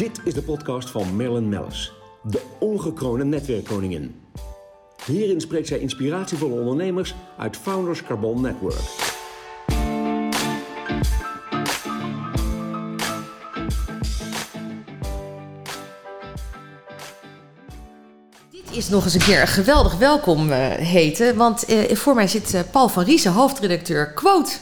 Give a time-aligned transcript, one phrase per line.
[0.00, 1.92] Dit is de podcast van Marilyn Mellis,
[2.22, 4.14] de ongekroonde netwerkkoningin.
[5.06, 8.99] Hierin spreekt zij inspiratievolle ondernemers uit Founders Carbon Network.
[18.80, 21.36] Is nog eens een keer een geweldig welkom uh, heten.
[21.36, 24.52] Want uh, voor mij zit uh, Paul van Riesen, hoofdredacteur Quote.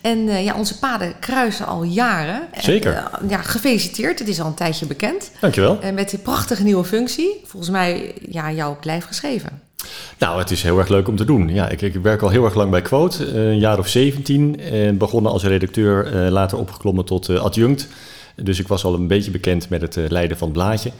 [0.00, 2.40] En ja, onze paden kruisen al jaren.
[2.58, 3.10] Zeker.
[3.28, 4.18] Ja, gefeliciteerd.
[4.18, 5.30] Het is al een tijdje bekend.
[5.40, 5.80] Dankjewel.
[5.80, 7.40] En met die prachtige nieuwe functie.
[7.44, 9.62] Volgens mij ja, jou op lijf geschreven.
[10.18, 11.48] Nou, het is heel erg leuk om te doen.
[11.48, 13.34] Ja, ik, ik werk al heel erg lang bij Quote.
[13.34, 14.60] een jaar of 17.
[14.60, 17.88] En begonnen als redacteur, later opgeklommen tot adjunct.
[18.36, 20.90] Dus ik was al een beetje bekend met het leiden van het blaadje.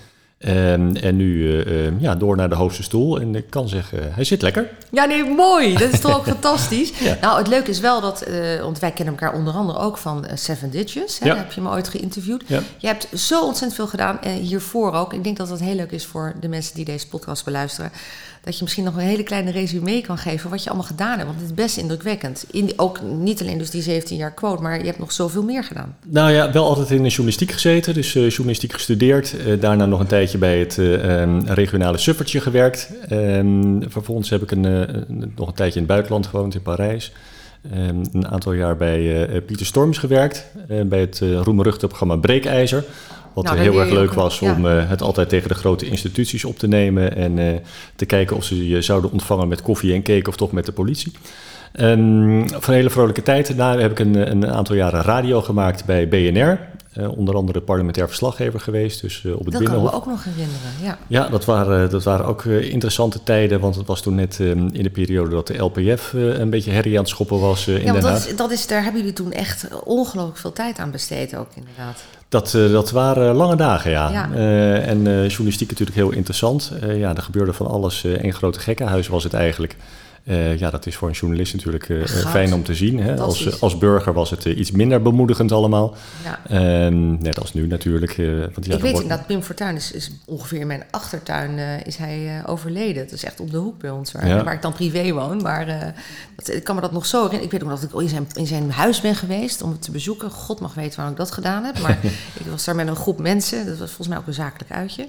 [0.48, 3.20] Um, en nu uh, uh, ja, door naar de hoogste stoel.
[3.20, 4.68] En ik kan zeggen, hij zit lekker.
[4.90, 5.72] Ja, nee, mooi.
[5.72, 6.98] Dat is toch ook fantastisch.
[6.98, 7.16] Ja.
[7.20, 10.26] Nou, het leuke is wel dat, uh, want wij kennen elkaar onder andere ook van
[10.34, 11.18] Seven Ditches.
[11.18, 11.26] Hè?
[11.26, 11.36] Ja.
[11.36, 12.42] Heb je me ooit geïnterviewd.
[12.46, 12.60] Ja.
[12.78, 14.20] Je hebt zo ontzettend veel gedaan.
[14.20, 15.12] En hiervoor ook.
[15.12, 17.90] Ik denk dat dat heel leuk is voor de mensen die deze podcast beluisteren.
[18.44, 21.24] Dat je misschien nog een hele kleine resume kan geven wat je allemaal gedaan hebt.
[21.24, 22.44] Want het is best indrukwekkend.
[22.50, 25.64] In, ook niet alleen dus die 17 jaar quote, maar je hebt nog zoveel meer
[25.64, 25.96] gedaan.
[26.06, 27.94] Nou ja, wel altijd in de journalistiek gezeten.
[27.94, 29.36] Dus journalistiek gestudeerd.
[29.60, 32.90] daarna nog een tijdje bij het uh, um, regionale suffertje gewerkt.
[33.12, 34.60] Um, vervolgens heb ik een,
[35.36, 37.12] nog een tijdje in het buitenland gewoond, in Parijs.
[37.74, 40.46] Um, een aantal jaar bij Pieter Storms gewerkt.
[40.86, 42.84] bij het uh, roemruchte programma Breekijzer.
[43.34, 44.52] Wat nou, heel erg leuk was ja.
[44.52, 47.16] om het altijd tegen de grote instituties op te nemen.
[47.16, 47.62] En
[47.96, 50.72] te kijken of ze je zouden ontvangen met koffie en cake of toch met de
[50.72, 51.12] politie.
[51.80, 53.56] Um, van een hele vrolijke tijd.
[53.56, 56.58] Daarna heb ik een, een aantal jaren radio gemaakt bij BNR.
[56.98, 59.00] Uh, onder andere parlementair verslaggever geweest.
[59.00, 59.90] Dus, uh, op het dat Binnenhof.
[59.90, 60.98] kan ik me ook nog herinneren, ja.
[61.06, 63.60] Ja, dat waren, dat waren ook uh, interessante tijden.
[63.60, 67.02] Want het was toen net in de periode dat de LPF een beetje herrie aan
[67.02, 69.68] het schoppen was in ja, Den dat is, dat is, daar hebben jullie toen echt
[69.84, 72.04] ongelooflijk veel tijd aan besteed ook inderdaad.
[72.34, 74.10] Dat, dat waren lange dagen, ja.
[74.10, 74.32] ja.
[74.80, 76.72] en journalistiek natuurlijk heel interessant.
[76.86, 78.04] ja, er gebeurde van alles.
[78.04, 79.76] Eén grote gekkenhuis was het eigenlijk.
[80.24, 83.00] Uh, ja, dat is voor een journalist natuurlijk uh, fijn om te zien.
[83.00, 83.16] Hè?
[83.16, 85.94] Als, als burger was het uh, iets minder bemoedigend allemaal.
[86.48, 86.88] Ja.
[87.18, 88.16] net als nu natuurlijk.
[88.54, 89.08] want, ja, ik weet wordt...
[89.08, 93.04] dat Pim Fortuyn is, is, ongeveer in mijn achtertuin is hij overleden.
[93.04, 94.44] Dat is echt op de hoek bij ons, waar, ja.
[94.44, 95.42] waar ik dan privé woon.
[95.42, 95.94] Maar
[96.36, 97.44] dat, ik kan me dat nog zo herinneren.
[97.44, 99.82] Ik weet ook nog dat ik in zijn, in zijn huis ben geweest om het
[99.82, 100.30] te bezoeken.
[100.30, 101.78] God mag weten waarom ik dat gedaan heb.
[101.78, 101.98] Maar
[102.40, 103.66] ik was daar met een groep mensen.
[103.66, 105.06] Dat was volgens mij ook een zakelijk uitje.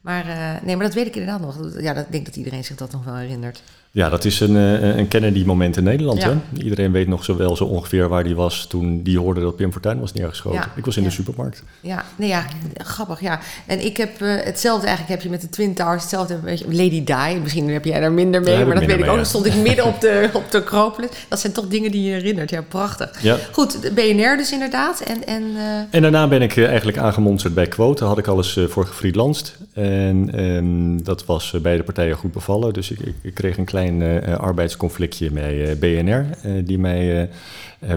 [0.00, 0.24] Maar
[0.62, 1.80] nee, maar dat weet ik inderdaad nog.
[1.80, 3.62] Ja, dat, ik denk dat iedereen zich dat nog wel herinnert.
[3.90, 4.54] Ja, dat is een,
[4.98, 6.22] een Kennedy-moment in Nederland.
[6.22, 6.28] Ja.
[6.28, 6.62] Hè?
[6.62, 9.72] Iedereen weet nog zo wel zo ongeveer waar die was toen die hoorde dat Pim
[9.72, 10.60] Fortuyn was neergeschoten.
[10.60, 10.72] Ja.
[10.76, 11.08] Ik was in ja.
[11.08, 11.62] de supermarkt.
[11.80, 13.40] Ja, nee, ja, grappig, ja.
[13.66, 16.64] En ik heb uh, hetzelfde eigenlijk heb je met de Twin Towers, hetzelfde weet je,
[16.64, 17.40] Lady Di.
[17.42, 19.16] Misschien heb jij daar minder mee, maar dat weet ik ook.
[19.16, 21.10] Dan stond ik midden op de, op de Acropolis.
[21.28, 22.50] Dat zijn toch dingen die je herinnert.
[22.50, 23.22] Ja, prachtig.
[23.22, 23.36] Ja.
[23.52, 25.00] Goed, BNR dus inderdaad.
[25.00, 25.78] En, en, uh...
[25.90, 27.98] en daarna ben ik uh, eigenlijk aangemonsterd bij Quote.
[27.98, 29.56] Daar had ik alles voor gefreelanced.
[29.72, 32.72] En um, dat was bij de partijen goed bevallen.
[32.72, 33.77] Dus ik, ik, ik kreeg een klein
[34.38, 36.26] arbeidsconflictje met BNR,
[36.64, 37.30] die mij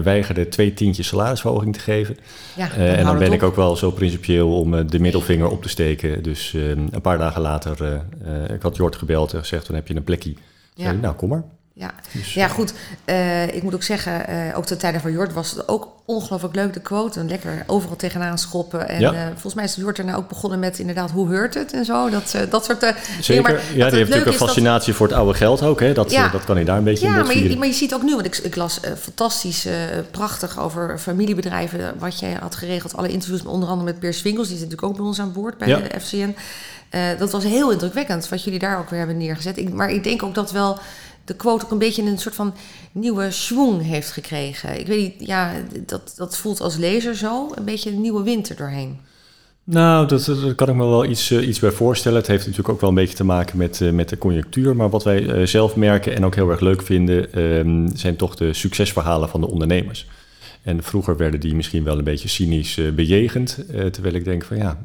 [0.02, 2.16] weigerde twee tientjes salarisverhoging te geven.
[2.56, 5.68] Ja, dan en dan ben ik ook wel zo principieel om de middelvinger op te
[5.68, 6.22] steken.
[6.22, 8.02] Dus een paar dagen later,
[8.52, 10.34] ik had Jort gebeld en gezegd, dan heb je een plekje.
[10.74, 10.92] Ja.
[10.92, 11.44] nou, kom maar.
[11.74, 12.72] Ja, dus, ja goed.
[13.06, 16.54] Uh, ik moet ook zeggen, uh, ook de tijden van Jort was het ook ongelooflijk
[16.54, 17.20] leuk, de quote.
[17.20, 18.88] En lekker overal tegenaan schoppen.
[18.88, 19.12] En ja.
[19.12, 22.10] uh, volgens mij is er nou ook begonnen met inderdaad, hoe heurt het en zo.
[22.10, 22.94] Dat, dat soort...
[23.20, 25.80] Zeker, maar, ja, die heeft natuurlijk een fascinatie dat, voor het oude geld ook.
[25.80, 25.92] Hè.
[25.92, 26.28] Dat, ja.
[26.28, 28.14] dat kan hij daar een beetje ja, in maar je, maar je ziet ook nu,
[28.14, 29.66] want ik, ik las fantastisch,
[30.10, 31.94] prachtig over familiebedrijven.
[31.98, 34.48] Wat jij had geregeld, alle interviews, onder andere met Peer Swinkels.
[34.48, 36.34] Die zit natuurlijk ook bij ons aan boord bij de FCN.
[37.18, 39.56] dat was heel indrukwekkend, wat jullie daar ook weer hebben neergezet.
[39.56, 40.78] Ik, maar ik denk ook dat wel
[41.24, 42.54] de quote ook een beetje een soort van
[42.92, 44.80] nieuwe schwung heeft gekregen.
[44.80, 45.52] Ik weet niet, ja,
[45.86, 48.98] dat, dat voelt als lezer zo, een beetje een nieuwe winter doorheen.
[49.64, 52.18] Nou, dat, kan ik me wel iets, uh, iets bij voorstellen.
[52.18, 54.76] Het heeft natuurlijk ook wel een beetje te maken met, uh, met de conjunctuur.
[54.76, 58.34] Maar wat wij uh, zelf merken en ook heel erg leuk vinden, ehm, zijn toch
[58.34, 60.06] de succesverhalen van de ondernemers.
[60.62, 63.58] En vroeger werden die misschien wel een beetje cynisch uh, bejegend.
[63.70, 64.78] Uh, terwijl ik denk van ja,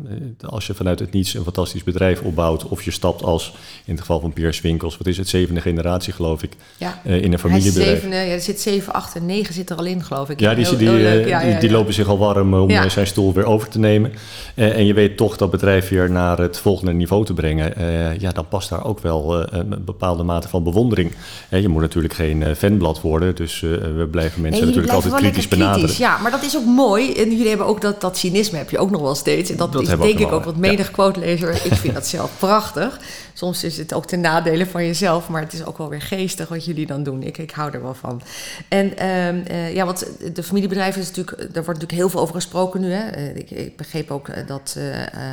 [0.46, 2.64] als je vanuit het niets een fantastisch bedrijf opbouwt...
[2.68, 3.54] of je stapt als,
[3.86, 4.98] in het geval van Piers Winkels...
[4.98, 7.02] wat is het, zevende generatie geloof ik, ja.
[7.04, 7.90] in een familiebedrijf.
[7.90, 10.40] Zevende, ja, er zit 7, 8 en 9 zit er al in geloof ik.
[10.40, 13.34] Ja, die, heel, die, heel ja, die, die lopen zich al warm om zijn stoel
[13.34, 14.12] weer over te nemen.
[14.56, 17.74] en je weet toch dat bedrijf weer naar het volgende niveau te brengen.
[18.20, 21.12] ja, dan past daar ook wel een bepaalde mate van bewondering.
[21.50, 25.67] je moet natuurlijk geen fanblad worden, dus we blijven mensen natuurlijk altijd kritisch benaderen
[25.98, 27.14] ja, maar dat is ook mooi.
[27.14, 29.50] En jullie hebben ook dat, dat cynisme heb je ook nog wel steeds.
[29.50, 31.66] En dat, Dat is denk ook ik ook wel, wat menig quote-lezer.
[31.66, 33.00] Ik vind dat zelf prachtig.
[33.38, 36.50] Soms is het ook ten nadele van jezelf, maar het is ook wel weer geestig
[36.50, 37.24] wat jullie dan doen.
[37.24, 38.22] Ik, ik hou er wel van.
[38.68, 42.36] En ehm, eh, ja, wat de familiebedrijven is natuurlijk, daar wordt natuurlijk heel veel over
[42.36, 42.92] gesproken nu.
[42.92, 43.10] Hè.
[43.10, 44.78] Eh, ik, ik begreep ook eh, dat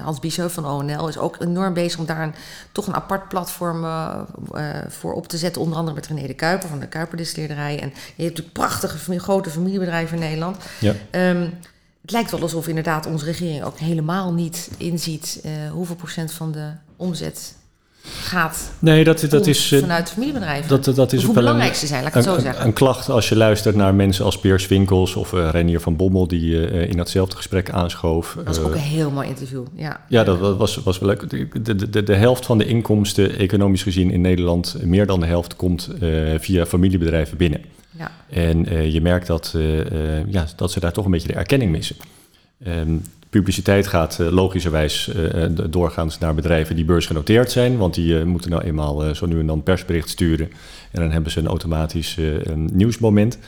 [0.02, 2.34] Hans Biesheuvel van ONL is ook enorm bezig om daar een,
[2.72, 3.86] toch een apart platform
[4.88, 5.62] voor op te zetten.
[5.62, 7.80] Onder andere met René de Kuiper van de Kuiperdistilleerderij.
[7.80, 10.56] En je hebt natuurlijk prachtige grote familiebedrijven in Nederland.
[10.80, 10.94] Ja.
[11.10, 11.48] Ehm,
[12.02, 16.70] het lijkt wel alsof inderdaad onze regering ook helemaal niet inziet hoeveel procent van de
[16.96, 17.54] omzet
[18.06, 19.72] gaat Nee, dat, dat is...
[19.72, 20.68] eh, vanuit familiebedrijven.
[20.68, 22.40] dat, dat, is ook hoe wel een, belangrijk ze zijn, laat ik het een, zo
[22.40, 22.64] zeggen.
[22.66, 26.26] een klacht als je luistert naar mensen als Piers Winkels of eh Renier van Bommel...
[26.28, 28.32] die eh, in datzelfde gesprek aanschoof.
[28.36, 29.64] dat was ook een heel mooi interview.
[29.76, 31.30] Ja, Ja, dat wa- was, was wel leuk.
[31.30, 35.26] De, de, de, de helft van de inkomsten, economisch gezien in Nederland, meer dan de
[35.26, 35.88] helft, komt
[36.38, 37.60] via familiebedrijven binnen.
[37.98, 38.10] ja.
[38.30, 39.54] En je merkt dat,
[40.28, 41.96] ja, dat ze daar toch een beetje de erkenning missen.
[42.64, 42.94] Ehm,
[43.38, 48.50] publiciteit gaat eh, logischerwijs eh, eh, doorgaans naar bedrijven die beursgenoteerd zijn, want die moeten
[48.50, 50.50] nou eenmaal zo nu en dan persbericht sturen.
[50.90, 53.38] En dan hebben ze een automatisch een nieuwsmoment.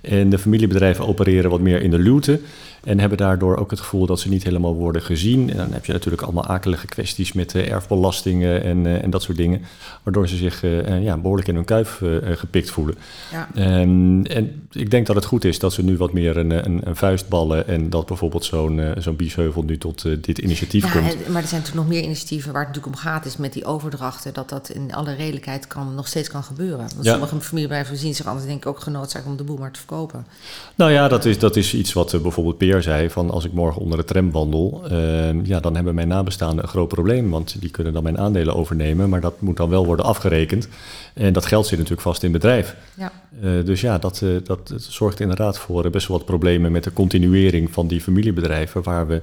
[0.00, 2.40] En de familiebedrijven opereren wat meer in de luwte.
[2.84, 5.50] En hebben daardoor ook het gevoel dat ze niet helemaal worden gezien.
[5.50, 9.62] En dan heb je natuurlijk allemaal akelige kwesties met erfbelastingen en, en dat soort dingen.
[10.02, 10.62] Waardoor ze zich
[11.00, 12.94] ja, behoorlijk in hun kuif gepikt voelen.
[13.32, 13.48] ja.
[13.54, 16.80] Ehm, en ik denk dat het goed is dat ze nu wat meer een, een,
[16.84, 17.68] een vuist ballen.
[17.68, 21.04] En dat bijvoorbeeld zo'n zo'n Biesheuvel nu tot eh, dit initiatief Ja, komt.
[21.28, 23.64] maar er zijn natuurlijk nog meer initiatieven waar het natuurlijk om gaat, is met die
[23.64, 26.78] overdrachten, dat dat in alle redelijkheid kan, nog steeds kan gebeuren.
[26.78, 27.10] Want Ja.
[27.12, 30.26] sommige familiebedrijven zien zich anders denk ik ook genoodzaakt om de boel maar te verkopen.
[30.74, 33.10] Nou ja, dat is, dat is iets wat eh, bijvoorbeeld Peer zei.
[33.10, 36.70] Van als ik morgen onder de tram wandel, ehm, ja, dan hebben mijn nabestaanden een
[36.70, 37.30] groot probleem.
[37.30, 39.08] Want die kunnen dan mijn aandelen overnemen.
[39.08, 40.68] Maar dat moet dan wel worden afgerekend.
[41.14, 42.76] En dat geld zit natuurlijk vast in het bedrijf.
[42.94, 43.12] Ja.
[43.42, 46.92] Eh, dus ja, dat, dat het zorgt inderdaad voor best wel wat problemen met de
[46.92, 48.82] continuering van die familiebedrijven.
[48.82, 49.22] Waar we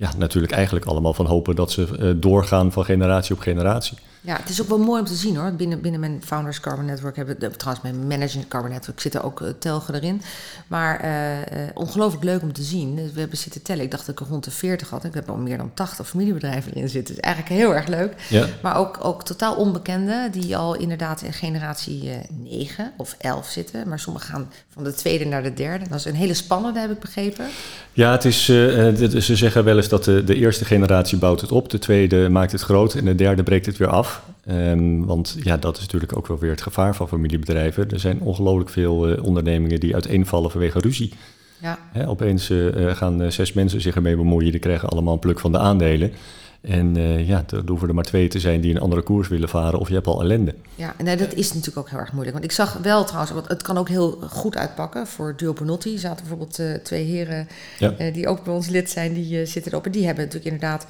[0.00, 3.98] ja, natuurlijk eigenlijk allemaal van hopen dat ze eh, doorgaan van generatie op generatie.
[4.22, 5.52] Ja, het is ook wel mooi om te zien hoor.
[5.52, 9.24] Binnen, binnen mijn Founders Carbon Network hebben we, trouwens mijn Managing Carbon Network zit er
[9.24, 10.22] ook uh, telgen erin.
[10.66, 12.94] Maar uh, uh, ongelooflijk leuk om te zien.
[13.14, 13.84] We hebben zitten tellen.
[13.84, 15.04] Ik dacht dat ik er rond de 40 had.
[15.04, 17.14] Ik heb al meer dan 80 familiebedrijven erin zitten.
[17.14, 18.14] Dus eigenlijk heel erg leuk.
[18.28, 18.46] Ja.
[18.62, 23.88] Maar ook, ook totaal onbekende, die al inderdaad in generatie uh, 9 of 11 zitten.
[23.88, 25.88] Maar sommigen gaan van de tweede naar de derde.
[25.88, 27.46] Dat is een hele spannende, heb ik begrepen.
[27.92, 31.52] Ja, het is, uh, ze zeggen wel eens dat de, de, eerste generatie bouwt het
[31.52, 34.22] op, de tweede maakt het groot en de derde breekt het weer af.
[34.50, 37.90] Um, want ja, dat is natuurlijk ook wel weer het gevaar van familiebedrijven.
[37.90, 41.12] Er zijn ongelooflijk veel uh, ondernemingen die uiteenvallen vanwege ruzie.
[41.60, 41.78] Ja.
[41.92, 45.52] He, opeens uh, gaan zes mensen zich ermee bemoeien, die krijgen allemaal een pluk van
[45.52, 46.12] de aandelen.
[46.60, 49.48] En uh, ja, er hoeven er maar twee te zijn die een andere koers willen
[49.48, 50.54] varen of je hebt al ellende.
[50.74, 52.36] Ja, en dat is natuurlijk ook heel erg moeilijk.
[52.36, 55.06] Want ik zag wel trouwens, want het kan ook heel goed uitpakken.
[55.06, 57.48] Voor Duo Penotti zaten bijvoorbeeld uh, twee heren
[57.78, 57.94] ja.
[57.98, 59.86] uh, die ook bij ons lid zijn, die zitten erop.
[59.86, 60.86] En die hebben natuurlijk inderdaad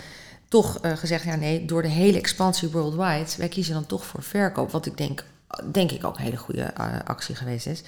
[0.48, 4.70] toch gezegd, ja nee, door de hele expansie worldwide, wij kiezen dan toch voor verkoop.
[4.70, 5.24] Wat ik denk,
[5.72, 6.74] denk ik ook een hele goede
[7.04, 7.82] actie geweest is.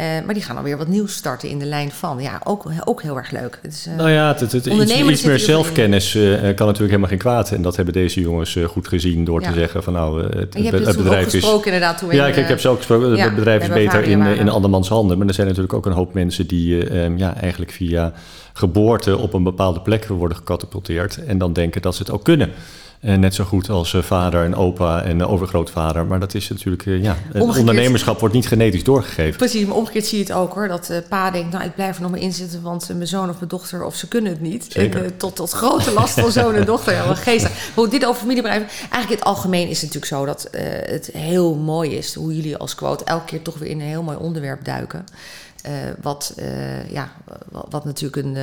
[0.00, 2.20] Uh, maar die gaan alweer wat nieuws starten in de lijn van.
[2.20, 3.58] Ja, ook, ook heel erg leuk.
[3.62, 6.78] Het is, uh, nou ja, het, het, het iets, iets meer zelfkennis uh, kan natuurlijk
[6.78, 7.52] helemaal geen kwaad.
[7.52, 9.48] En dat hebben deze jongens goed gezien door ja.
[9.48, 11.44] te zeggen van nou, het, het, het bedrijf is...
[11.64, 13.16] inderdaad toen Ja, ik, ik heb ze ook gesproken.
[13.16, 15.18] Ja, het bedrijf is beter in, in andermans handen.
[15.18, 18.12] Maar er zijn natuurlijk ook een hoop mensen die um, ja, eigenlijk via
[18.52, 21.24] geboorte op een bepaalde plek worden gecatapulteerd.
[21.24, 22.50] En dan denken dat ze het ook kunnen.
[23.00, 26.06] En net zo goed als uh, vader en opa en uh, overgrootvader.
[26.06, 29.36] Maar dat is natuurlijk, ja, omgekeerd, ondernemerschap wordt niet genetisch doorgegeven.
[29.36, 30.68] Precies, maar omgekeerd zie je het ook hoor.
[30.68, 33.36] Dat pa denkt, nou ik blijf er nog maar in zitten, want mijn zoon of
[33.36, 34.66] mijn dochter, of ze kunnen het niet.
[34.68, 35.04] Zeker.
[35.04, 36.92] En tot, tot grote last van zoon en dochter.
[36.92, 37.70] Ja, geestig.
[37.76, 38.68] Maar dit over familiebedrijven.
[38.78, 40.48] Eigenlijk in het algemeen is het natuurlijk zo dat
[40.90, 44.02] het heel mooi is hoe jullie als quote elke keer toch weer in een heel
[44.02, 45.04] mooi onderwerp duiken.
[45.68, 47.12] Uh, wat, uh, ja,
[47.70, 48.42] wat, natuurlijk een, uh,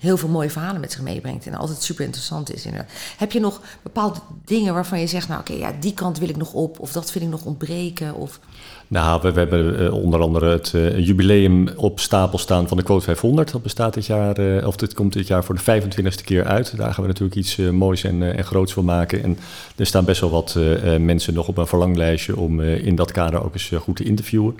[0.00, 1.46] heel veel mooie verhalen met zich meebrengt.
[1.46, 2.64] En altijd super interessant is.
[2.64, 2.90] Inderdaad.
[3.16, 6.36] Heb je nog bepaalde dingen waarvan je zegt, nou oké, ja, die kant wil ik
[6.36, 6.78] nog op.
[6.78, 8.14] Of dat vind ik nog ontbreken.
[8.14, 8.40] Of...
[8.88, 13.52] Nou, we, we hebben onder andere het jubileum op stapel staan van de Quote 500.
[13.52, 16.76] Dat bestaat dit jaar, of dit komt dit jaar voor de 25e keer uit.
[16.76, 19.22] Daar gaan we natuurlijk iets moois en, en groots van maken.
[19.22, 19.38] En
[19.76, 20.58] er staan best wel wat
[20.98, 24.56] mensen nog op een verlanglijstje om in dat kader ook eens goed te interviewen.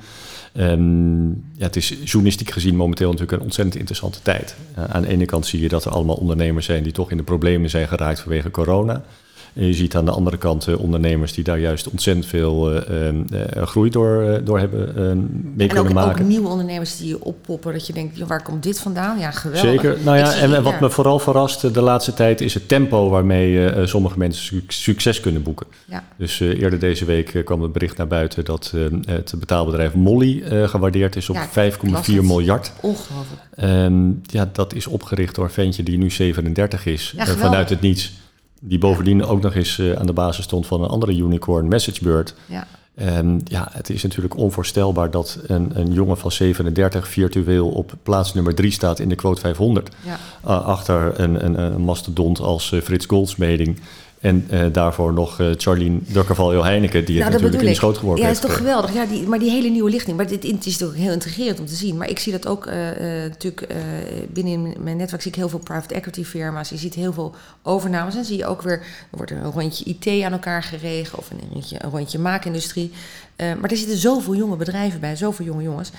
[0.57, 4.57] Um, ja, het is journalistiek gezien momenteel natuurlijk een ontzettend interessante tijd.
[4.79, 7.17] Uh, aan de ene kant zie je dat er allemaal ondernemers zijn die toch in
[7.17, 9.05] de problemen zijn geraakt vanwege corona.
[9.53, 12.83] En je ziet aan de andere kant uh, ondernemers die daar juist ontzettend veel
[13.55, 14.95] groei door, door hebben
[15.57, 16.23] mee en kunnen ook, maken.
[16.23, 19.19] ook nieuwe ondernemers die oppoppen, dat je denkt, waar komt dit vandaan?
[19.19, 19.71] Ja, geweldig.
[19.71, 19.97] Zeker.
[20.05, 24.19] Nou ja, en wat me vooral verrast de laatste tijd is het tempo waarmee sommige
[24.19, 25.67] mensen succes kunnen boeken.
[25.85, 26.05] Ja.
[26.17, 28.73] Dus eerder deze week kwam het bericht naar buiten dat
[29.05, 31.81] het betaalbedrijf Molly gewaardeerd is op Ja, 5,4
[32.23, 32.73] miljard.
[32.81, 33.41] Ongelooflijk.
[33.55, 37.13] En ja, dat is opgericht door een ventje die nu 37 is.
[37.17, 38.13] Ja, eh, vanuit het niets.
[38.65, 42.35] Die bovendien ook nog eens eh, aan de basis stond van een andere unicorn, MessageBird.
[42.47, 42.67] Ja.
[42.95, 48.35] En ja, het is natuurlijk onvoorstelbaar dat een, een jongen van 37 virtueel op plaats
[48.35, 49.95] nummer 3 staat in de quote 500.
[50.05, 50.19] Ja.
[50.45, 53.81] Uh, achter een, een, een mastodont als uh, Frits Goldsmeding.
[54.23, 57.75] En uh, daarvoor nog uh, Charlene de Carvalho Heineken, die Nou, het natuurlijk in de
[57.75, 58.95] schoot geworpen Ja, het is heeft toch geweldig.
[58.95, 60.17] Ja, die, maar die hele nieuwe lichting.
[60.17, 61.97] Maar dit, het is toch heel intrigerend om te zien.
[61.97, 62.75] Maar ik zie dat ook uh,
[63.29, 63.67] natuurlijk
[64.33, 66.69] binnen mijn netwerk zie ik heel veel private equity firma's.
[66.69, 68.17] Je ziet heel veel overnames.
[68.17, 68.79] En zie je ook weer,
[69.11, 72.93] er wordt een rondje IT aan elkaar geregen of een rondje, een rondje maakindustrie.
[73.37, 75.91] Uh, maar er zitten zoveel jonge bedrijven bij, zoveel jonge jongens.
[75.91, 75.95] Uh,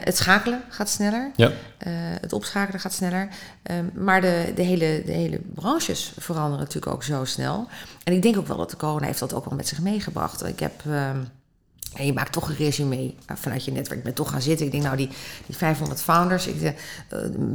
[0.00, 1.30] het schakelen gaat sneller.
[1.36, 1.48] Ja.
[1.48, 1.54] Uh,
[2.20, 3.28] het opschakelen gaat sneller.
[3.70, 7.68] Um, maar de, de, hele, de hele branches veranderen natuurlijk ook zo snel.
[8.04, 10.44] En ik denk ook wel dat de corona heeft dat ook wel met zich meegebracht.
[10.46, 10.82] Ik heb...
[11.96, 13.98] En je maakt toch een resume vanuit je netwerk.
[13.98, 14.66] Ik ben toch gaan zitten.
[14.66, 15.08] Ik denk, nou, die,
[15.46, 16.72] die 500 founders, ik, uh,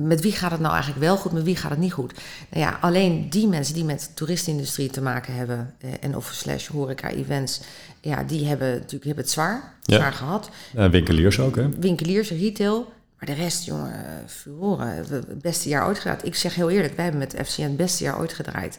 [0.03, 2.13] met wie gaat het nou eigenlijk wel goed, met wie gaat het niet goed?
[2.49, 6.31] Nou ja, alleen die mensen die met de toeristenindustrie te maken hebben, uh, en of
[6.33, 7.61] slash horeca events,
[8.01, 9.95] ja, die hebben natuurlijk hebben het zwaar, Ja.
[9.95, 10.49] zwaar gehad.
[10.75, 11.69] Uh, winkeliers ook, hè?
[11.69, 12.91] Winkeliers, retail.
[13.19, 14.87] Maar de rest, jongen, furoren.
[14.87, 16.25] Het beste jaar ooit gedraaid.
[16.25, 18.77] Ik zeg heel eerlijk, wij hebben met FCN het beste jaar ooit gedraaid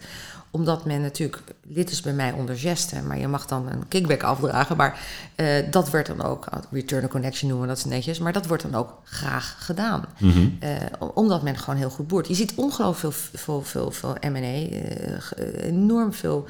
[0.50, 4.22] omdat men natuurlijk lid is bij mij onder gesten, maar je mag dan een kickback
[4.22, 4.76] afdragen.
[4.76, 5.00] Maar
[5.36, 8.62] uh, dat werd dan ook, return of connection noemen we dat netjes, maar dat wordt
[8.62, 10.04] dan ook graag gedaan.
[10.18, 10.58] Mm -hmm.
[10.62, 12.28] uh, omdat men gewoon heel goed boert.
[12.28, 16.46] Je ziet ongelooflijk veel, veel, veel, veel M&A, uh, enorm veel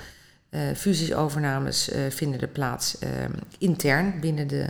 [0.75, 2.99] fusies, overnames vinden er plaats
[3.59, 4.67] intern binnen de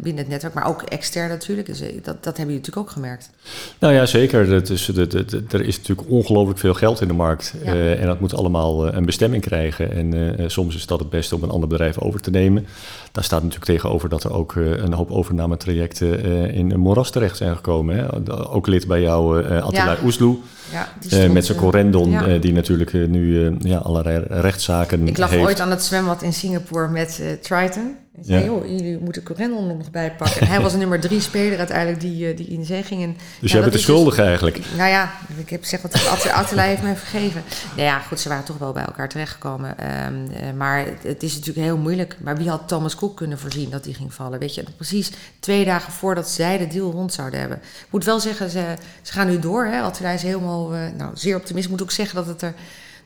[0.00, 1.66] binnen het netwerk, maar ook extern natuurlijk.
[1.66, 3.30] Dus dat, dat hebben jullie natuurlijk ook gemerkt.
[3.78, 4.48] Nou ja, zeker.
[4.48, 7.54] Dat is, dat, dat, er is natuurlijk ongelooflijk veel geld in de markt.
[7.64, 7.74] Ja.
[7.74, 9.92] Uh, en dat moet allemaal een bestemming krijgen.
[9.92, 12.66] En uh, soms is dat het beste om een ander bedrijf over te nemen.
[13.12, 17.54] Daar staat natuurlijk tegenover dat er ook een hoop overnametrajecten in een moeras terecht zijn
[17.54, 17.96] gekomen.
[17.96, 18.32] Hè?
[18.48, 19.98] Ook lid bij jou, Attila Ja.
[20.04, 20.36] Oesloe.
[20.72, 22.38] Ja, stond, met zijn eh, correndon, ja.
[22.38, 25.44] die natuurlijk nu ja, allerlei rechtszaken Ik lag heeft.
[25.44, 27.96] ooit aan het zwembad in Singapore met Triton.
[28.20, 28.46] Zei, Ja.
[28.46, 30.40] joh, jullie moeten Corendon er nog bij pakken.
[30.40, 33.02] En hij was nummer drie speler uiteindelijk die, uh, die in zee ging.
[33.02, 34.56] En, Dus jij bent de is schuldige eigenlijk.
[34.56, 37.42] Dus, nou ja, ik heb gezegd wat Attila heeft mij vergeven.
[37.76, 39.78] Nou ja, goed, ze waren toch wel bij elkaar terechtgekomen.
[39.78, 42.16] Ehm, eh, maar het, is natuurlijk heel moeilijk.
[42.20, 44.38] Maar wie had Thomas Cook kunnen voorzien dat hij ging vallen?
[44.38, 47.58] Weet je, precies twee dagen voordat zij de deal rond zouden hebben.
[47.58, 49.64] Ik moet wel zeggen, ze, ze gaan nu door.
[49.64, 49.80] Hè?
[49.80, 51.72] Attila is helemaal, eh, nou, zeer optimistisch.
[51.72, 52.54] Ik moet ook zeggen dat het er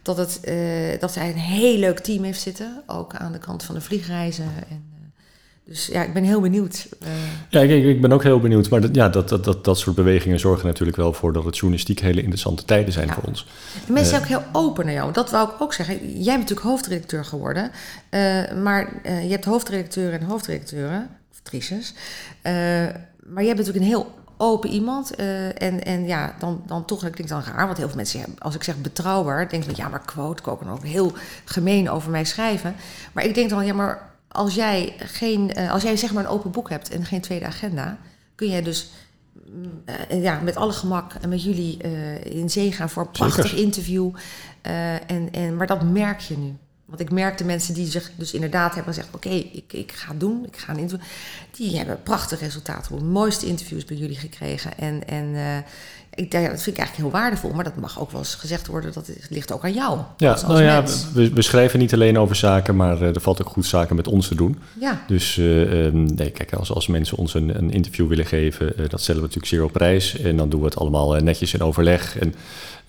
[0.04, 2.82] dat, het, eh, dat hij een heel leuk team heeft zitten.
[2.86, 4.44] Ook aan de kant van de vliegreizen.
[4.44, 4.93] En, eh,
[5.66, 6.86] dus ja, ik ben heel benieuwd.
[7.00, 7.08] Eh,
[7.48, 8.68] Ja, ik, ik ben ook heel benieuwd.
[8.70, 11.54] Maar dat, ja, dat, dat, dat, dat soort bewegingen zorgen natuurlijk wel voor dat het
[11.56, 13.14] journalistiek hele interessante tijden zijn Ja.
[13.14, 13.46] voor ons.
[13.86, 14.36] de mensen zijn Eh.
[14.36, 15.12] ook heel open naar jou.
[15.12, 15.94] Dat wou ik ook zeggen.
[15.98, 17.70] Jij bent natuurlijk hoofdredacteur geworden.
[18.10, 21.08] eh, maar je hebt hoofdredacteuren en hoofdredacteuren.
[21.32, 21.94] Of trices.
[23.26, 25.14] Maar jij bent natuurlijk een heel open iemand.
[25.14, 27.66] en, en ja, dan, dan toch, dat klinkt dan raar.
[27.66, 30.84] Want heel veel mensen, als ik zeg betrouwbaar, denken van ja, maar quote, koken ook
[30.84, 31.12] heel
[31.44, 32.74] gemeen over mij schrijven.
[33.12, 36.30] Maar ik denk dan, ja, maar als jij geen, eh, als jij zeg maar een
[36.30, 37.98] open boek hebt en geen tweede agenda,
[38.34, 38.90] kun jij dus
[39.46, 43.10] mm, eh, ja, met alle gemak en met jullie eh, in zee gaan voor een
[43.10, 43.64] prachtig Zeker.
[43.64, 44.10] interview.
[45.06, 46.56] En, en, maar dat merk je nu.
[46.84, 50.08] Want ik merk de mensen die zich dus inderdaad hebben gezegd: Oké, ik, ik ga
[50.10, 51.06] het doen, ik ga een interview.
[51.50, 54.78] Die hebben prachtige resultaten, de mooiste interviews bij jullie gekregen.
[54.78, 55.56] En, en eh,
[56.14, 57.50] ik, ja, dat vind ik eigenlijk heel waardevol.
[57.50, 59.98] Maar dat mag ook wel eens gezegd worden: dat het ligt ook aan jou.
[60.16, 63.20] Ja, als, als nou ja, we, we schrijven niet alleen over zaken, maar eh, er
[63.20, 64.58] valt ook goed zaken met ons te doen.
[64.80, 68.72] Ja, Dus eh, ehm, nee, kijk, als, als mensen ons een, een interview willen geven,
[68.88, 70.18] dat stellen we natuurlijk zeer op prijs.
[70.18, 72.18] En dan doen we het allemaal netjes in overleg.
[72.18, 72.34] En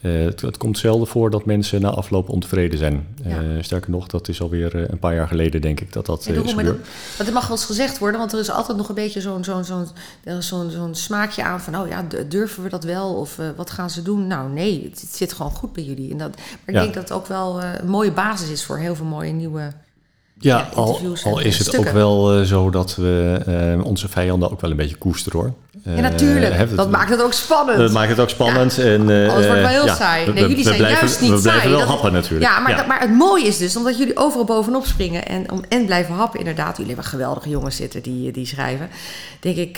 [0.06, 3.08] eh, het, het komt zelden voor dat mensen na afloop ontevreden zijn.
[3.24, 3.42] Ja.
[3.42, 6.20] Eh, sterker nog, dat is alweer eh, een paar jaar geleden, denk ik, dat dat
[6.30, 6.88] is maar gebeurd.
[7.18, 9.64] dat, mag wel eens gezegd worden, want er is altijd nog een beetje zo'n zo'n
[9.64, 9.88] zo'n
[10.40, 13.14] zo'n zo'n smaakje aan van, oh ja, durven we dat wel?
[13.14, 14.28] Of wat gaan ze doen?
[14.28, 16.12] Nou, nee, het, het zit gewoon goed bij jullie.
[16.12, 16.82] En dat, maar ik Ja.
[16.82, 19.60] denk dat het ook wel een mooie basis is voor heel veel mooie nieuwe.
[20.40, 21.88] Ja, ja, al, interviews en al is het stukken.
[21.90, 25.54] ook wel zo dat we onze vijanden ook wel een beetje koesteren hoor.
[25.84, 26.76] Ja, natuurlijk.
[26.76, 27.78] dat maakt het ook spannend.
[27.78, 28.78] Dat maakt het ook spannend.
[28.78, 30.34] En, uh, wordt wel heel saai.
[30.34, 31.56] Nee, jullie zijn blijven, juist niet we saai.
[31.56, 32.52] We blijven wel happen natuurlijk.
[32.52, 35.86] Ja, maar, maar het mooie is dus, omdat jullie overal bovenop springen en, om, en
[35.86, 36.78] blijven happen inderdaad.
[36.78, 38.90] Jullie hebben geweldige jongens zitten die, die schrijven.
[39.40, 39.78] Denk ik,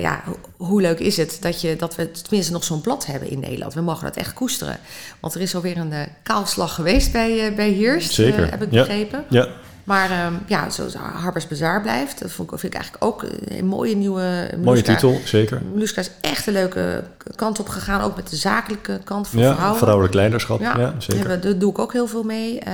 [0.00, 0.22] ja,
[0.56, 3.74] hoe leuk is het dat, je, dat we tenminste nog zo'n blad hebben in Nederland.
[3.74, 4.78] We mogen dat echt koesteren.
[5.20, 5.92] Want er is alweer een
[6.22, 8.50] kaalslag geweest bij, bij Heerst, Zeker.
[8.50, 9.24] heb ik begrepen.
[9.28, 9.48] Ja.
[9.86, 13.66] Maar uh, ja, zoals Harbers Bazaar blijft, dat vond ik, vind ik eigenlijk ook een
[13.66, 14.50] mooie nieuwe...
[14.62, 15.62] Mooie titel, zeker.
[15.74, 19.54] Luska is echt een leuke kant op gegaan, ook met de zakelijke kant voor ja,
[19.54, 19.78] vrouwen.
[19.78, 21.40] vrouwelijk leiderschap, ja, ja zeker.
[21.40, 22.60] Daar doe ik ook heel veel mee.
[22.68, 22.72] Uh,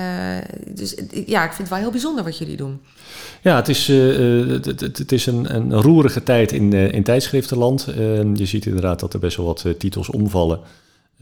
[0.66, 0.95] dus
[1.26, 2.81] ja, ik vind het wel heel bijzonder wat jullie doen.
[3.40, 7.85] Ja, het is, uh, het, het, het, is een, een roerige tijd in, in tijdschriftenland.
[8.35, 10.61] je ziet inderdaad dat er best wel wat titels omvallen.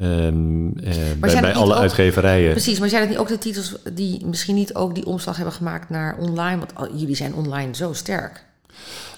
[0.03, 2.51] Um, uh, bij, bij alle ook, uitgeverijen.
[2.51, 5.55] Precies, maar zijn het niet ook de titels die misschien niet ook die omslag hebben
[5.55, 6.59] gemaakt naar online?
[6.59, 8.45] Want jullie zijn online zo sterk.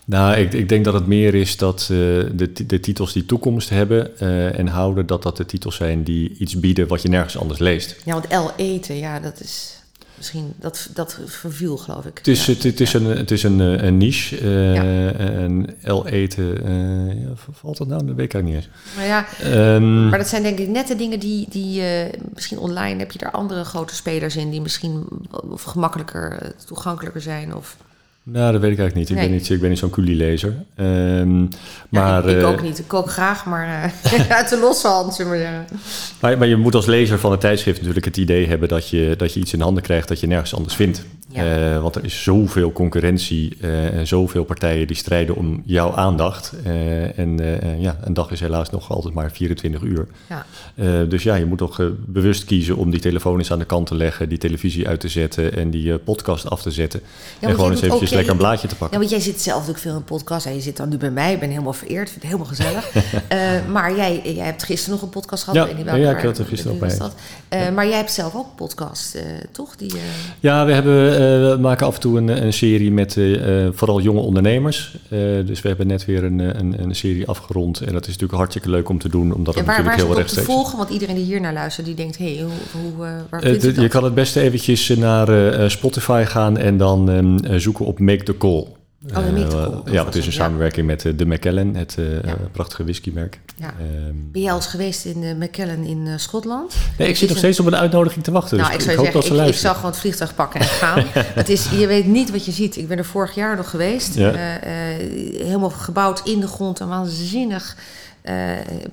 [0.05, 1.89] Nou, ik, ik denk dat het meer is dat uh,
[2.35, 6.37] de, de titels die toekomst hebben uh, en houden, dat dat de titels zijn die
[6.39, 7.97] iets bieden wat je nergens anders leest.
[8.05, 9.82] Ja, want L eten, ja, dat is
[10.23, 12.19] misschien, dat, dat verviel, geloof ik.
[12.19, 12.53] Het is, ja.
[12.53, 13.01] het, het, is, ja.
[13.01, 14.41] een, het is een, een niche.
[14.41, 14.83] Uh, ja.
[15.13, 18.07] En L-eten, uh, ja, valt dat nou?
[18.07, 18.97] Dat weet ik eigenlijk niet eens.
[18.97, 19.27] Maar, ja,
[19.75, 21.83] um, maar dat zijn denk ik net de dingen die, die
[22.35, 24.51] misschien online heb je er andere grote spelers in...
[24.51, 27.77] die misschien of gemakkelijker, toegankelijker zijn of...
[28.25, 29.09] Nou, dat weet ik eigenlijk niet.
[29.09, 29.25] Ik Nee.
[29.29, 30.55] ben niet, ik ben niet zo'n culielezer.
[30.77, 31.49] Um,
[31.89, 32.79] maar, ja, ik, ik ook niet.
[32.79, 35.65] Ik kook graag, maar uh, uit de losse hand, zullen maar.
[36.21, 39.15] Maar, maar, je moet als lezer van het tijdschrift natuurlijk het idee hebben dat je,
[39.17, 41.05] dat je iets in handen krijgt dat je nergens anders vindt.
[41.33, 41.75] Ja.
[41.75, 46.53] Uh, want er is zoveel concurrentie uh, en zoveel partijen die strijden om jouw aandacht.
[46.67, 47.39] Uh, en
[47.79, 50.07] ja, een dag is helaas nog altijd maar 24 uur.
[50.29, 50.47] Ja.
[51.05, 53.95] dus ja, je moet toch bewust kiezen om die telefoon eens aan de kant te
[53.95, 57.01] leggen, die televisie uit te zetten en die podcast af te zetten.
[57.39, 59.01] Ja, en gewoon eens eventjes lekker een blaadje te pakken.
[59.01, 61.11] Ja, want jij zit zelf natuurlijk veel in podcast en je zit dan nu bij
[61.11, 61.33] mij.
[61.33, 62.93] Ik ben helemaal vereerd, vind het helemaal gezellig.
[63.75, 65.69] maar jij, jij hebt gisteren nog een podcast gehad.
[65.69, 67.13] Ja, weet ja, ik had er gisteren nog
[67.49, 67.71] bij.
[67.71, 69.19] Maar jij hebt zelf ook een podcast,
[69.53, 69.77] toch?
[69.77, 69.93] Die,
[70.41, 74.21] ja, we hebben we maken af en toe een, een serie met uh, vooral jonge
[74.21, 74.97] ondernemers.
[75.47, 77.81] Dus we hebben net weer een, een, een, serie afgerond.
[77.81, 80.11] En dat is natuurlijk hartstikke leuk om te doen, omdat het waar, natuurlijk waar heel
[80.11, 80.79] is rechtstreeks te volgen?
[80.79, 82.19] Want iedereen die hier naar luistert, die denkt...
[82.19, 83.89] hé, hey, hoe, hoe, waar vind je dat?
[83.89, 88.67] kan het beste eventjes naar Spotify gaan en dan um, zoeken op Make the Call.
[89.09, 89.83] Oh, Call.
[89.87, 92.37] Uh, ja, het is een samenwerking met uh, de Macallan, het uh, Ja.
[92.53, 93.41] prachtige whiskymerk.
[93.57, 93.75] Ja.
[93.81, 96.75] Um, Ben jij al eens geweest in de Macallan in eh, Schotland?
[96.99, 98.59] nee, ik zit nog steeds op een uitnodiging te wachten.
[98.59, 100.67] Nou, dus ik zou hoop dat ze ik, ik zou gewoon het vliegtuig pakken en
[100.67, 101.05] gaan.
[101.41, 102.77] het is, je weet niet wat je ziet.
[102.77, 104.15] Ik ben er vorig jaar nog geweest.
[104.15, 104.33] Ja.
[104.33, 105.01] Eh, eh,
[105.45, 106.81] helemaal gebouwd in de grond.
[106.81, 107.77] Een waanzinnig
[108.23, 108.35] eh,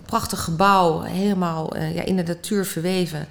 [0.06, 1.02] prachtig gebouw.
[1.02, 3.28] Helemaal eh, ja, in de natuur verweven.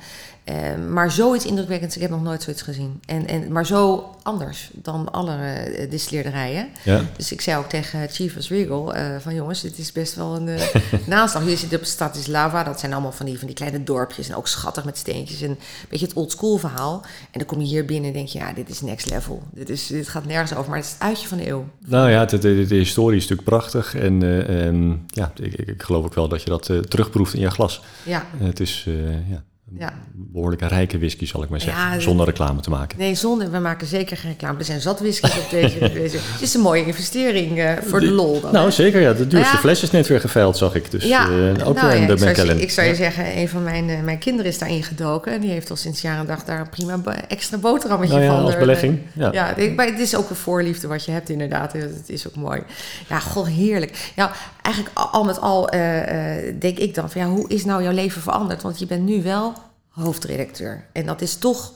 [0.49, 0.55] Eh,
[0.89, 3.01] maar zoiets indrukwekkends, ik heb nog nooit zoiets gezien.
[3.07, 6.69] En, en, maar zo anders dan alle uh, distilleerderijen.
[6.85, 7.01] Ja.
[7.17, 10.47] Dus ik zei ook tegen Chief Regal uh, van jongens, dit is best wel een
[10.47, 10.61] uh,
[11.07, 11.45] naslag.
[11.45, 14.49] Hier zit op Statislava, dat zijn allemaal van die, van die kleine dorpjes en ook
[14.49, 17.03] schattig met steentjes en een beetje het old school verhaal.
[17.31, 19.43] En dan kom je hier binnen en denk je, ja, dit is next level.
[19.53, 21.69] Dit, is, dit gaat nergens over, maar het is het uitje van de eeuw.
[21.87, 26.05] Nou ja, de, de, de historie is natuurlijk prachtig en um, ja, ik, ik, geloof
[26.05, 27.83] ook wel dat je dat terugproeft in je glas.
[28.03, 28.27] Ja.
[28.39, 28.87] het is,
[29.29, 29.43] ja,
[29.79, 29.93] ja.
[30.13, 31.93] behoorlijke rijke whisky, zal ik maar zeggen.
[31.93, 32.99] Ja, zonder reclame te maken.
[32.99, 33.51] Nee, zonder.
[33.51, 34.59] We maken zeker geen reclame.
[34.59, 35.79] Er zijn zat whiskies op deze.
[36.01, 36.17] deze.
[36.21, 38.41] Het is een mooie investering uh, voor de lol.
[38.41, 38.71] Dan, nou, hè?
[38.71, 39.01] zeker.
[39.01, 39.59] Ja, de duurste Nou ja.
[39.59, 40.91] fles is net weer geveild, zag ik.
[40.91, 42.59] Dus ja, uh, ook nou, weer ja, de ik, zou, Macallan.
[42.59, 45.33] ik zou je zeggen, een van mijn, uh, mijn kinderen is daarin gedoken.
[45.33, 48.35] En die heeft al sinds jaar en dag daar een prima extra boterhammetje Nou ja,
[48.35, 48.45] van.
[48.45, 48.99] als er- belegging.
[49.13, 49.33] Ja.
[49.33, 51.73] Ja, ik- maar het is ook een voorliefde wat je hebt inderdaad.
[51.73, 52.63] Het is ook mooi.
[53.09, 54.13] Ja, goh, heerlijk.
[54.17, 57.83] Ja, eigenlijk al, met al eh, eh, denk ik dan van ja, hoe is nou
[57.83, 58.63] jouw leven veranderd?
[58.63, 59.53] Want je bent nu wel
[59.99, 60.85] hoofdredacteur.
[60.93, 61.73] En dat is toch,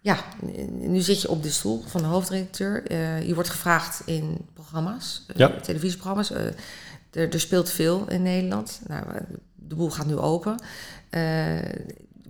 [0.00, 0.16] ja,
[0.70, 2.86] nu zit je op de stoel van de hoofdredacteur.
[2.86, 5.60] Eh, je wordt gevraagd in programma's, eh, Ja.
[5.60, 6.30] televisieprogramma's.
[6.30, 6.44] Eh,
[7.10, 8.80] er, er speelt veel in Nederland.
[8.86, 9.04] Nou,
[9.54, 10.56] de boel gaat nu open.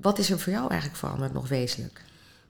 [0.00, 2.02] Wat is er voor jou eigenlijk veranderd nog wezenlijk?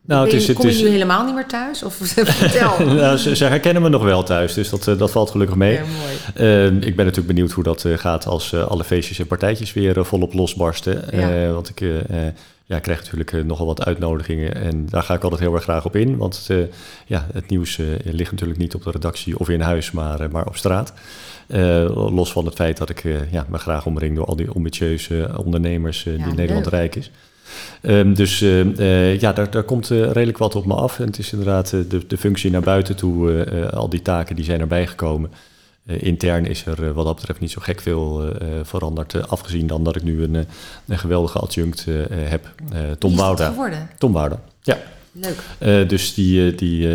[0.04, 1.82] Nou, het is, het kom je nu helemaal niet meer thuis?
[1.82, 2.86] Of vertel.
[2.86, 5.72] nou, ze, ze herkennen me nog wel thuis, dus dat, eh, dat valt gelukkig mee.
[5.72, 6.12] Ja, mooi.
[6.34, 10.04] Eh, ik ben natuurlijk benieuwd hoe dat eh, gaat als alle feestjes en partijtjes weer
[10.04, 11.04] volop losbarsten.
[11.10, 11.52] Ja.
[11.52, 11.80] Want ik
[12.66, 15.96] ja, krijg natuurlijk nogal wat uitnodigingen en daar ga ik altijd heel erg graag op
[15.96, 16.16] in.
[16.16, 16.48] Want
[17.06, 20.56] ja, het nieuws ligt natuurlijk niet op de redactie of in huis, maar, maar op
[20.56, 20.92] straat.
[21.94, 26.02] Los van het feit dat ik ja, me graag omring door al die ambitieuze ondernemers
[26.02, 26.74] Ja, die Nederland leuk.
[26.74, 27.10] rijk is.
[27.82, 30.98] Ehm, dus eh, eh, ja, daar, daar komt eh, redelijk wat op me af.
[30.98, 34.44] En het is inderdaad eh, de, de functie naar buiten toe, al die taken die
[34.44, 35.30] zijn erbij gekomen.
[35.86, 39.28] Intern is er wat dat betreft niet zo gek veel veranderd.
[39.28, 40.46] afgezien dan dat ik nu een,
[40.86, 42.50] een geweldige adjunct heb.
[42.98, 43.54] Tom Wouda.
[43.98, 44.78] Tom Wouda, ja.
[45.12, 45.88] Leuk.
[45.88, 46.88] Dus die, die,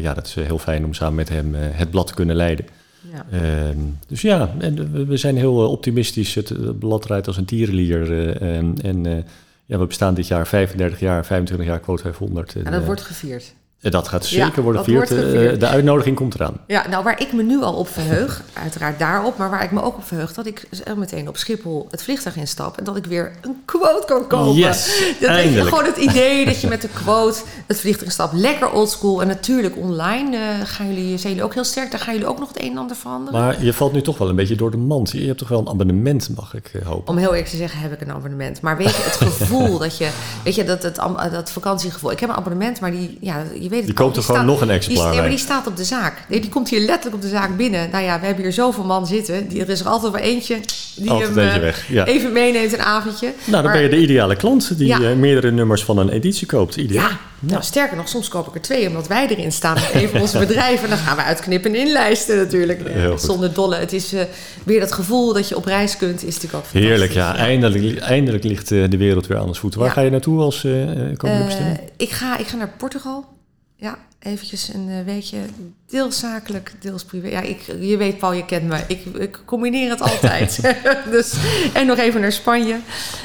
[0.00, 2.64] ja, dat is heel fijn om samen met hem het blad te kunnen leiden.
[3.12, 3.26] Ja.
[3.30, 6.34] Ehm, dus ja, en we zijn heel optimistisch.
[6.34, 8.36] Het blad rijdt als een tierenlier.
[8.40, 9.24] en, en
[9.66, 12.54] ja, we bestaan dit jaar 35 jaar, 25 jaar Quote 500.
[12.54, 13.54] En, dat wordt gevierd.
[13.90, 15.10] Dat gaat zeker worden gevierd.
[15.10, 16.54] Eh, de uitnodiging komt eraan.
[16.66, 19.82] Ja, nou waar ik me nu al op verheug, uiteraard daarop, maar waar ik me
[19.82, 23.32] ook op verheug, dat ik meteen op Schiphol het vliegtuig instap en dat ik weer
[23.40, 24.54] een quote kan kopen.
[24.54, 25.68] Yes, dat eindelijk.
[25.68, 29.76] gewoon het idee dat je met de quote het vliegtuig instapt, lekker oldschool en natuurlijk
[29.76, 32.62] online uh, gaan jullie, zijn jullie ook heel sterk, daar gaan jullie ook nog het
[32.62, 33.40] een en ander veranderen.
[33.40, 35.10] Maar je valt nu toch wel een beetje door de mand.
[35.10, 37.08] Je hebt toch wel een abonnement, mag ik hopen.
[37.08, 39.98] Om heel eerlijk te zeggen heb ik een abonnement, maar weet je het gevoel dat
[39.98, 40.10] je,
[40.44, 42.10] weet je dat het dat vakantiegevoel.
[42.10, 43.86] Ik heb een abonnement, maar die, ja, je weet het.
[43.86, 46.24] Die koopt er gewoon nog een exemplaar die, nee, maar die staat op de zaak.
[46.28, 47.90] Nee, die komt hier letterlijk op de zaak binnen.
[47.90, 49.48] Nou ja, we hebben hier zoveel man zitten.
[49.48, 50.60] Die, er is er altijd maar eentje
[50.96, 51.88] die altijd hem eentje weg.
[51.88, 52.04] Ja.
[52.04, 53.32] even meeneemt een avondje.
[53.44, 55.14] Nou, dan ben je de ideale klant die ja.
[55.14, 56.76] meerdere nummers van een editie koopt.
[56.76, 57.08] Ideaal.
[57.08, 60.08] Ja, nou, sterker nog, soms koop ik er twee omdat wij erin staan met een
[60.08, 60.88] van onze bedrijven.
[60.88, 62.80] Dan gaan we uitknippen en inlijsten natuurlijk.
[63.16, 63.76] Zonder dolle.
[63.76, 64.20] Het is uh,
[64.64, 67.36] weer dat gevoel dat je op reis kunt, is natuurlijk ook Heerlijk, ja.
[67.36, 69.80] Eindelijk, eindelijk ligt uh, de wereld weer aan ons voeten.
[69.80, 70.72] Waar ga je naartoe als uh,
[71.16, 71.78] komende bestemming?
[71.96, 73.35] ik, ga, ik ga naar Portugal.
[73.78, 75.38] Ja, eventjes een uh, weekje
[75.86, 77.28] deels zakelijk, deels privé.
[77.28, 78.84] Ja, ik, je weet Paul, je kent me.
[78.88, 80.60] Ik, ik combineer het altijd.
[81.10, 81.34] dus,
[81.72, 82.78] en nog even naar Spanje.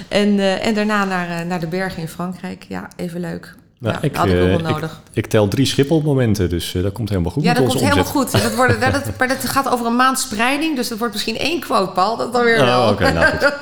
[0.08, 2.66] En, uh, en daarna naar, uh, naar de bergen in Frankrijk.
[2.68, 3.56] Ja, even leuk.
[3.82, 4.92] Nou, ja, ik, had ik wel uh, nodig.
[4.92, 7.44] Ik, ik, tel drie Schiphol-momenten, dus uh, dat komt helemaal goed.
[7.44, 8.32] Ja, dat komt helemaal goed.
[8.32, 11.60] Dat, worden, dat, maar dat gaat over een maand spreiding, dus dat wordt misschien één
[11.60, 12.18] quote, Paul.
[12.18, 13.60] Dat dan weer oh, okay, nou dat,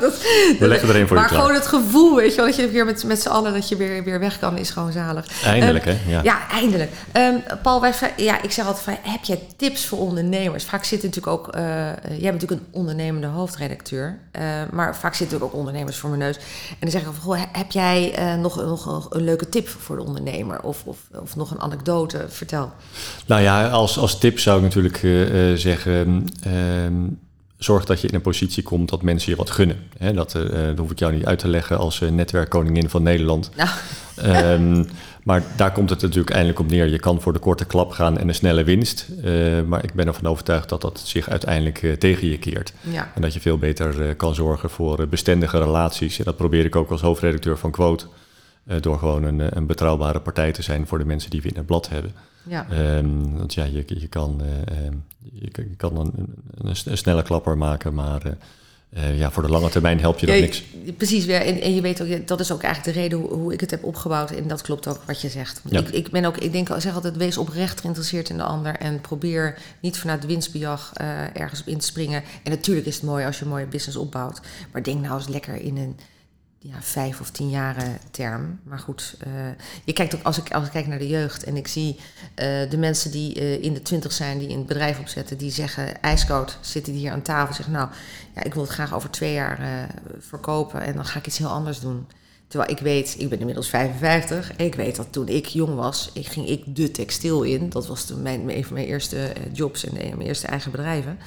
[0.59, 2.55] We leggen er één voor maar je Maar gewoon het gevoel, weet je wel, dat
[2.55, 5.43] je weer met, met z'n allen dat je weer, weer weg kan, is gewoon zalig.
[5.43, 6.11] Eindelijk, um, hè?
[6.11, 6.91] Ja, ja eindelijk.
[7.13, 10.63] Um, Paul, wij, ja, ik zeg altijd van, heb jij tips voor ondernemers?
[10.63, 14.19] Vaak zit natuurlijk ook, uh, jij bent natuurlijk een ondernemende hoofdredacteur,
[14.71, 16.35] maar vaak zitten er ook ondernemers voor mijn neus.
[16.69, 20.07] En dan zeg ik van, goh, heb jij nog, nog een leuke tip voor de
[20.09, 20.61] ondernemer?
[20.61, 22.25] Of of, of nog een anekdote?
[22.27, 22.71] Vertel.
[23.25, 26.27] Nou ja, als, als tip zou ik natuurlijk uh, zeggen.
[26.47, 26.53] Uh,
[27.57, 29.77] zorg dat je in een positie komt dat mensen je wat gunnen.
[29.97, 33.49] Hè, dat, uh, dat hoef ik jou niet uit te leggen als netwerkkoningin van Nederland.
[33.55, 33.69] Nou.
[34.53, 34.87] Um,
[35.23, 36.87] maar daar komt het natuurlijk eindelijk op neer.
[36.87, 39.07] Je kan voor de korte klap gaan en een snelle winst.
[39.23, 42.73] Uh, maar ik ben ervan overtuigd dat dat zich uiteindelijk tegen je keert.
[42.81, 43.11] Ja.
[43.15, 46.17] En dat je veel beter kan zorgen voor bestendige relaties.
[46.17, 48.05] En dat probeer ik ook als hoofdredacteur van Quote.
[48.69, 51.47] Eh, door gewoon een, eh, een, betrouwbare partij te zijn voor de mensen die we
[51.47, 52.11] in het blad hebben.
[52.43, 52.67] Ja.
[52.97, 54.89] Um, want ja, je, je, kan, uh,
[55.33, 56.35] je, kan een,
[56.85, 58.21] een, snelle klapper maken, maar
[58.89, 60.63] uh, ja, voor de lange termijn help je dat niks.
[60.97, 63.59] Precies, en, en je weet ook, dat is ook eigenlijk de reden hoe, hoe, ik
[63.59, 64.31] het heb opgebouwd.
[64.31, 65.61] En dat klopt ook wat je zegt.
[65.69, 65.79] Ja.
[65.79, 68.75] Ik, ik ben ook, ik denk, zeg altijd, wees oprecht geïnteresseerd in de ander.
[68.75, 72.23] En probeer niet vanuit winstbejag uh, ergens op in te springen.
[72.43, 74.41] En natuurlijk is het mooi als je een mooie business opbouwt.
[74.71, 75.95] Maar denk nou eens lekker in een
[76.61, 78.59] ja, vijf of tien jaren term.
[78.63, 79.33] Maar goed, uh,
[79.83, 82.69] je kijkt ook als ik, als ik kijk naar de jeugd en ik zie uh,
[82.69, 86.57] de mensen die uh, in de twintig zijn, die in bedrijf opzetten, die zeggen ijskoud,
[86.61, 87.89] zitten die hier aan tafel, zeggen nou,
[88.35, 91.47] ja, ik wil het graag over twee jaar verkopen en dan ga ik iets heel
[91.47, 92.07] anders doen.
[92.47, 96.09] Terwijl ik weet, ik ben inmiddels 55, en ik weet dat toen ik jong was,
[96.13, 97.69] ik ging ik de textiel in.
[97.69, 101.19] Dat was toen mijn, een van mijn eerste jobs en mijn eerste eigen bedrijven.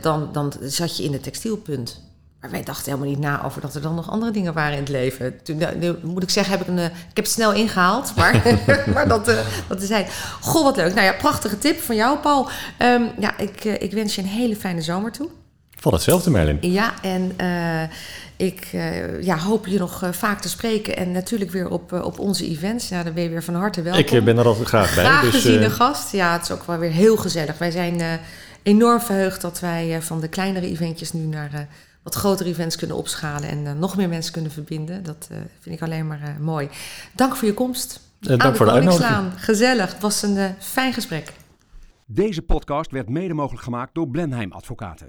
[0.00, 2.09] dan, dan zat je in de textielpunt.
[2.40, 4.78] Maar wij dachten helemaal niet na over dat er dan nog andere dingen waren in
[4.78, 5.42] het leven.
[5.42, 8.16] Toen nu, moet ik zeggen, heb ik, een, eh, ik heb het snel ingehaald.
[8.16, 8.58] Maar,
[8.94, 10.06] maar dat, uh, dat zijn.
[10.40, 10.94] Goh, wat leuk.
[10.94, 12.48] Nou ja, prachtige tip van jou, Paul.
[12.78, 15.28] Um, ja, ik, uh, ik wens je een hele fijne zomer toe.
[15.78, 16.58] Van hetzelfde, Merlin.
[16.60, 17.82] Ja, en uh,
[18.36, 20.96] ik uh, ja, hoop je nog uh, vaak te spreken.
[20.96, 22.88] En natuurlijk weer op, op onze events.
[22.88, 24.16] Ja, dan ben je weer van harte welkom.
[24.16, 25.04] Ik ben er altijd graag bij.
[25.04, 26.12] Graag dus, geziene gast.
[26.12, 27.58] Ja, het is ook wel weer heel gezellig.
[27.58, 28.20] Wij zijn
[28.62, 31.68] enorm verheugd dat wij van de kleinere eventjes nu naar
[32.02, 35.02] wat grotere events kunnen opschalen en uh, nog meer mensen kunnen verbinden.
[35.02, 36.68] Dat uh, vind ik alleen maar uh, mooi.
[37.14, 38.00] Dank voor je komst.
[38.20, 39.32] dank de voor de uitnodiging.
[39.36, 39.92] Gezellig.
[39.92, 41.32] Het was een fijn gesprek.
[42.06, 45.08] Deze podcast werd mede mogelijk gemaakt door Blenheim Advocaten.